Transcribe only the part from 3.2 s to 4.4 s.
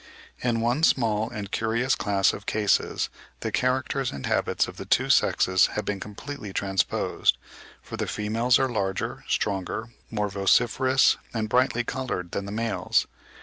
the characters and